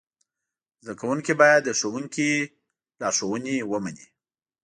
[0.83, 2.29] زده کوونکي باید د ښوونکي
[2.99, 4.07] لارښوونې ومني.